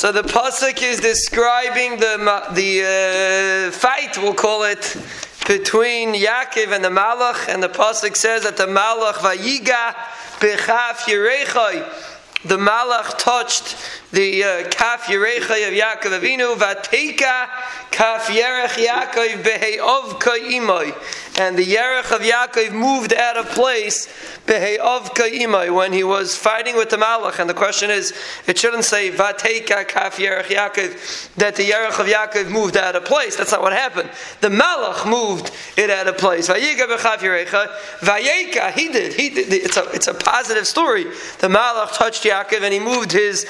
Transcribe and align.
So 0.00 0.12
the 0.12 0.22
pasuk 0.22 0.82
is 0.82 0.98
describing 0.98 1.98
the 1.98 2.16
the 2.52 3.68
uh, 3.68 3.70
fight, 3.70 4.16
we'll 4.16 4.32
call 4.32 4.62
it, 4.62 4.96
between 5.46 6.14
Yaakov 6.14 6.72
and 6.72 6.82
the 6.82 6.88
Malach, 6.88 7.52
and 7.52 7.62
the 7.62 7.68
pasuk 7.68 8.16
says 8.16 8.44
that 8.44 8.56
the 8.56 8.64
Malach 8.64 9.16
vayiga 9.16 9.92
bechaf 10.40 11.04
yirechai. 11.04 11.86
The 12.46 12.56
Malach 12.56 13.18
touched 13.18 13.76
the 14.12 14.42
uh, 14.42 14.68
kaf 14.70 15.04
Yerechai 15.04 15.68
of 15.68 15.74
Yaakov 15.74 16.20
Avinu, 16.20 16.56
Vateka 16.56 17.48
kaf 17.92 18.26
Yerech 18.26 18.84
Yaakov 18.84 19.42
behei 19.42 19.78
kaimai. 19.78 21.38
And 21.38 21.56
the 21.56 21.64
Yerech 21.64 22.10
of 22.10 22.22
Yaakov 22.22 22.72
moved 22.72 23.14
out 23.14 23.36
of 23.36 23.46
place 23.50 24.08
behei 24.46 24.78
kaimai 24.78 25.72
when 25.72 25.92
he 25.92 26.02
was 26.02 26.36
fighting 26.36 26.76
with 26.76 26.90
the 26.90 26.96
Malach. 26.96 27.38
And 27.38 27.48
the 27.48 27.54
question 27.54 27.88
is, 27.88 28.12
it 28.48 28.58
shouldn't 28.58 28.84
say 28.84 29.12
Vateka 29.12 29.86
kaf 29.86 30.16
Yerech 30.16 30.46
Yaakov, 30.46 31.34
that 31.36 31.54
the 31.54 31.70
Yerech 31.70 32.00
of 32.00 32.06
Yaakov 32.06 32.50
moved 32.50 32.76
out 32.76 32.96
of 32.96 33.04
place. 33.04 33.36
That's 33.36 33.52
not 33.52 33.62
what 33.62 33.72
happened. 33.72 34.10
The 34.40 34.48
Malach 34.48 35.08
moved 35.08 35.52
it 35.76 35.88
out 35.88 36.08
of 36.08 36.18
place. 36.18 36.48
Vayiga 36.48 36.88
bechaf 36.88 37.18
Yerechai, 37.18 37.68
Vayeka, 38.00 38.72
he 38.72 38.88
did. 38.88 39.14
He 39.14 39.30
did. 39.30 39.52
It's 39.52 39.76
a, 39.76 39.88
it's 39.90 40.08
a 40.08 40.14
positive 40.14 40.66
story. 40.66 41.04
The 41.04 41.48
Malach 41.48 41.96
touched 41.96 42.24
Yaakov 42.24 42.62
and 42.62 42.74
he 42.74 42.80
moved 42.80 43.12
his 43.12 43.46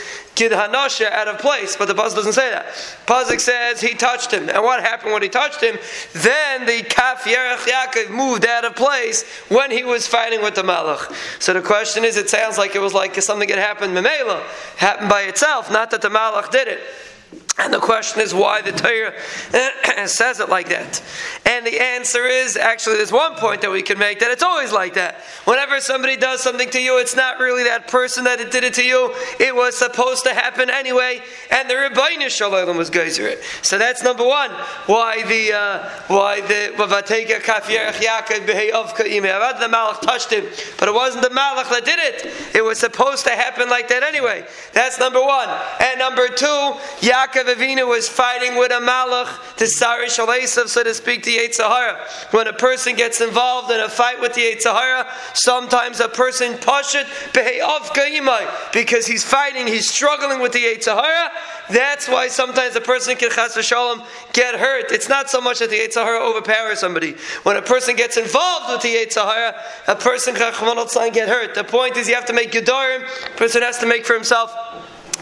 Hanasha 0.55 1.11
out 1.11 1.29
of 1.29 1.39
place, 1.39 1.77
but 1.77 1.87
the 1.87 1.95
Pasuk 1.95 2.17
doesn't 2.17 2.33
say 2.33 2.51
that. 2.51 2.67
Pasuk 3.07 3.41
says 3.41 3.81
he 3.81 3.95
touched 3.95 4.33
him. 4.33 4.49
And 4.49 4.63
what 4.63 4.81
happened 4.81 5.13
when 5.13 5.23
he 5.23 5.29
touched 5.29 5.63
him? 5.63 5.77
Then 6.15 6.67
the 6.67 6.83
Kaf 6.83 7.25
Yerech 7.25 7.69
Yaakov 7.69 8.11
moved 8.11 8.47
out 8.47 8.65
of 8.65 8.75
place 8.77 9.25
when 9.49 9.71
he 9.71 9.85
was 9.85 10.07
fighting 10.07 10.43
with 10.43 10.55
the 10.55 10.63
Malach. 10.63 11.13
So 11.41 11.53
the 11.53 11.63
question 11.63 12.05
is, 12.05 12.17
it 12.17 12.29
sounds 12.31 12.59
like 12.59 12.75
it 12.75 12.81
was 12.81 12.95
like 12.95 13.15
something 13.23 13.49
that 13.49 13.59
happened 13.59 13.97
Memela, 13.97 14.43
happened 14.77 15.09
by 15.09 15.23
itself, 15.23 15.71
not 15.71 15.91
that 15.91 16.03
the 16.03 16.09
Malach 16.09 16.51
did 16.51 16.69
it. 16.69 16.81
And 17.61 17.75
the 17.75 17.79
question 17.79 18.23
is 18.23 18.33
why 18.33 18.63
the 18.63 18.73
Torah 18.73 19.13
uh, 19.53 20.07
says 20.07 20.41
it 20.41 20.49
like 20.49 20.71
that. 20.71 21.03
And 21.45 21.67
the 21.67 21.79
answer 21.79 22.25
is 22.25 22.57
actually, 22.57 22.97
there's 22.97 23.13
one 23.13 23.35
point 23.35 23.61
that 23.61 23.71
we 23.71 23.83
can 23.83 23.99
make 23.99 24.21
that 24.21 24.31
it's 24.31 24.43
always 24.43 24.73
like 24.73 24.95
that. 24.95 25.17
Whenever 25.45 25.79
somebody 25.81 26.17
does 26.17 26.43
something 26.43 26.71
to 26.71 26.81
you, 26.81 26.99
it's 26.99 27.15
not 27.15 27.39
really 27.39 27.65
that 27.65 27.87
person 27.87 28.25
that 28.25 28.41
it 28.41 28.51
did 28.51 28.65
it 28.65 28.73
to 28.75 28.85
you. 28.85 29.15
It 29.39 29.55
was 29.55 29.77
supposed 29.77 30.25
to 30.25 30.33
happen 30.33 30.71
anyway, 30.71 31.23
and 31.51 31.69
the 31.69 31.75
Ribono 31.75 32.29
Shel 32.29 32.53
Olam 32.53 32.77
was 32.77 32.91
geyser 32.91 33.27
it. 33.27 33.43
So 33.63 33.79
that's 33.79 34.03
number 34.03 34.25
one. 34.25 34.51
Why 34.87 35.23
the 35.23 35.53
uh, 35.53 35.89
why 36.07 36.41
the 36.41 36.73
Vavateka 36.77 37.41
Kafierach 37.41 37.95
Yaakov 37.95 38.47
Beheyovka 38.47 39.05
Ime. 39.05 39.59
The 39.61 39.67
Malach 39.67 40.01
touched 40.01 40.33
him, 40.33 40.45
but 40.79 40.89
it 40.89 40.95
wasn't 40.95 41.23
the 41.23 41.31
Malach 41.31 41.69
that 41.71 41.85
did 41.85 41.99
it. 41.99 42.55
It 42.55 42.63
was 42.63 42.79
supposed 42.79 43.25
to 43.25 43.31
happen 43.31 43.69
like 43.69 43.89
that 43.89 44.03
anyway. 44.03 44.47
That's 44.73 44.99
number 44.99 45.21
one. 45.21 45.49
And 45.81 45.99
number 45.99 46.29
two, 46.29 46.47
Yaakov 47.01 47.55
Avinu 47.55 47.89
was 47.89 48.09
fighting 48.09 48.57
with 48.57 48.71
a 48.71 48.81
malach 48.81 49.57
to 49.57 49.67
Saro 49.67 50.07
Shel 50.07 50.29
Eisav, 50.29 50.69
so 50.69 50.83
to 50.83 50.95
speak, 50.95 51.23
to 51.25 51.31
Yetzirah. 51.31 52.33
When 52.33 52.47
a 52.47 52.53
person 52.53 52.97
gets 52.97 53.21
involved 53.21 53.71
in 53.71 53.81
a 53.81 53.89
fight 53.89 54.21
with 54.21 54.35
the 54.35 54.43
Yetzirah, 54.43 55.07
sometimes 55.35 56.01
a 56.01 56.09
person 56.09 56.55
pashit 56.55 57.05
of 57.05 57.93
kaimai 57.93 58.73
because 58.73 59.07
he's 59.07 59.25
fighting, 59.25 59.67
he's 59.67 59.91
struggling 59.91 60.41
with 60.41 60.53
the 60.53 60.63
Yetzirah. 60.63 61.29
That's 61.71 62.09
why 62.09 62.29
sometimes 62.29 62.75
a 62.75 62.81
person 62.81 63.17
can 63.17 63.31
chas 63.31 63.55
v'shalom 63.57 64.05
get 64.33 64.57
hurt. 64.57 64.91
It's 64.91 65.09
not 65.09 65.31
so 65.31 65.41
much 65.41 65.61
that 65.61 65.71
the 65.71 65.77
Yetzirah 65.77 66.21
overpowers 66.21 66.81
somebody. 66.81 67.15
When 67.45 67.57
a 67.57 67.63
person 67.63 67.95
gets 67.95 68.17
involved 68.17 68.73
with 68.73 68.83
the 68.83 68.97
Yetzirah, 68.97 69.55
a 69.87 69.97
person 69.97 70.35
can 70.35 71.13
get 71.13 71.29
hurt. 71.29 71.55
The 71.55 71.65
point 71.65 71.97
is 71.97 72.09
you 72.09 72.15
have 72.15 72.27
to 72.27 72.33
make 72.33 72.51
gedarim. 72.51 73.03
A 73.03 73.37
person 73.37 73.63
has 73.63 73.79
to 73.79 73.87
make 73.87 74.05
for 74.05 74.15
himself 74.15 74.53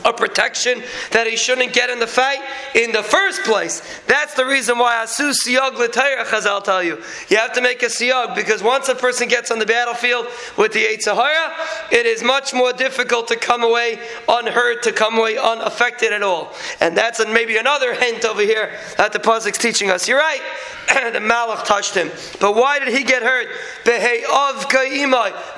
a 0.04 0.12
protection 0.12 0.82
that 1.12 1.26
he 1.26 1.36
shouldn't 1.36 1.72
get 1.72 1.90
in 1.90 1.98
the 1.98 2.06
fight 2.06 2.40
in 2.74 2.92
the 2.92 3.02
first 3.02 3.42
place. 3.42 3.82
That's 4.06 4.34
the 4.34 4.44
reason 4.44 4.78
why 4.78 5.04
asu 5.04 5.30
l'tayra 5.30 6.24
chazal 6.24 6.62
tell 6.62 6.82
you. 6.82 7.02
You 7.28 7.36
have 7.36 7.52
to 7.54 7.60
make 7.60 7.82
a 7.82 7.86
siyog 7.86 8.34
because 8.34 8.62
once 8.62 8.88
a 8.88 8.94
person 8.94 9.28
gets 9.28 9.50
on 9.50 9.58
the 9.58 9.66
battlefield 9.66 10.26
with 10.56 10.72
the 10.72 10.84
Yetzer 10.84 11.14
Hara, 11.14 11.54
it 11.90 12.06
is 12.06 12.22
much 12.22 12.52
more 12.54 12.72
difficult 12.72 13.28
to 13.28 13.36
come 13.36 13.62
away 13.62 13.98
unhurt, 14.28 14.82
to 14.84 14.92
come 14.92 15.18
away 15.18 15.36
unaffected 15.36 16.12
at 16.12 16.22
all. 16.22 16.52
And 16.80 16.96
that's 16.96 17.24
maybe 17.26 17.56
another 17.56 17.94
hint 17.94 18.24
over 18.24 18.42
here 18.42 18.78
that 18.96 19.12
the 19.12 19.18
pasuk's 19.18 19.58
teaching 19.58 19.90
us. 19.90 20.08
You're 20.08 20.18
right, 20.18 20.42
the 20.88 21.18
Malach 21.18 21.64
touched 21.64 21.94
him. 21.94 22.10
But 22.40 22.54
why 22.54 22.78
did 22.78 22.88
he 22.88 23.04
get 23.04 23.22
hurt? 23.22 23.48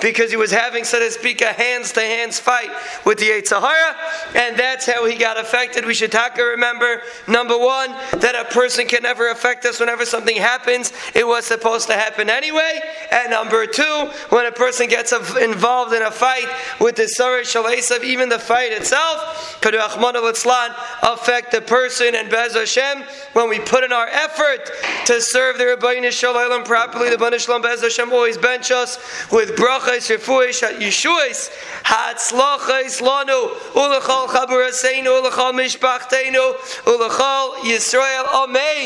Because 0.01 0.31
he 0.31 0.37
was 0.37 0.51
having, 0.51 0.85
so 0.85 0.99
to 0.99 1.11
speak, 1.11 1.41
a 1.41 1.53
hands 1.53 1.93
to 1.93 2.01
hands 2.01 2.39
fight 2.39 2.71
with 3.05 3.19
the 3.19 3.27
Yetzer 3.27 3.61
Hara 3.61 3.97
and 4.41 4.59
that's 4.59 4.87
how 4.87 5.05
he 5.05 5.17
got 5.17 5.39
affected. 5.39 5.85
We 5.85 5.93
should 5.93 6.11
taka 6.13 6.43
remember 6.43 7.03
number 7.29 7.59
one 7.59 7.91
that 8.21 8.35
a 8.35 8.51
person 8.53 8.87
can 8.87 9.03
never 9.03 9.31
affect 9.31 9.67
us 9.67 9.79
whenever 9.79 10.07
something 10.07 10.37
happens. 10.37 10.95
It 11.15 11.27
was 11.27 11.45
supposed 11.45 11.89
to 11.89 11.95
happen 11.95 12.31
anyway. 12.31 12.81
And 13.11 13.31
number 13.31 13.67
two, 13.67 14.11
when 14.29 14.47
a 14.47 14.53
person 14.53 14.89
gets 14.89 15.13
involved 15.13 15.93
in 15.93 16.03
a 16.03 16.11
fight 16.11 16.47
with 16.81 16.97
the 16.97 17.09
Saro 17.09 17.43
Shel 17.43 17.65
Eisav, 17.65 18.05
even 18.05 18.29
the 18.29 18.39
fight 18.39 18.73
itself 18.73 19.59
could 19.61 19.75
affect 19.75 21.53
the 21.53 21.61
person 21.61 22.15
and 22.15 22.31
Bez 22.31 22.55
Hashem 22.55 23.05
when 23.33 23.49
we 23.49 23.59
put 23.59 23.85
in 23.85 23.93
our 23.93 24.07
effort 24.07 24.71
to 25.07 25.21
serve 25.21 25.59
the 25.59 25.65
Ribono 25.65 26.11
Shel 26.11 26.35
Olam 26.35 26.65
properly. 26.65 27.11
The 27.11 27.19
Banish 27.19 27.45
Shalom 27.45 27.63
Bez 27.63 27.81
Hashem 27.83 28.13
always 28.13 28.39
bench 28.39 28.71
us 28.71 28.97
with 29.31 29.57
brachas, 29.57 30.09
refuish, 30.11 30.63
yeshuas, 30.79 31.51
hatzlachas, 31.85 33.01
lanu, 33.01 33.49
ulachal 33.75 34.29
chaburaseinu, 34.29 35.23
ulachal 35.23 35.53
mishpachteinu, 35.53 36.55
ulachal 36.85 37.55
Yisrael. 37.65 38.27
Amen. 38.27 38.81